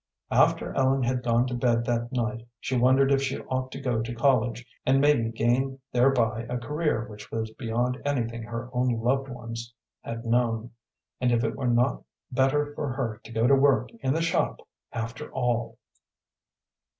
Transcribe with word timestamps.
After 0.31 0.73
Ellen 0.73 1.03
had 1.03 1.21
gone 1.21 1.45
to 1.45 1.53
bed 1.53 1.85
that 1.85 2.11
night 2.11 2.47
she 2.59 2.75
wondered 2.75 3.11
if 3.11 3.21
she 3.21 3.37
ought 3.41 3.71
to 3.71 3.79
go 3.79 4.01
to 4.01 4.15
college, 4.15 4.65
and 4.83 4.99
maybe 4.99 5.29
gain 5.29 5.77
thereby 5.91 6.47
a 6.49 6.57
career 6.57 7.07
which 7.07 7.31
was 7.31 7.51
beyond 7.51 8.01
anything 8.03 8.41
her 8.41 8.67
own 8.73 8.99
loved 8.99 9.27
ones 9.29 9.75
had 10.01 10.25
known, 10.25 10.71
and 11.19 11.31
if 11.31 11.43
it 11.43 11.55
were 11.55 11.67
not 11.67 12.03
better 12.31 12.73
for 12.73 12.91
her 12.93 13.21
to 13.23 13.31
go 13.31 13.45
to 13.45 13.53
work 13.53 13.91
in 13.99 14.15
the 14.15 14.23
shop 14.23 14.67
after 14.91 15.31
all. 15.33 15.77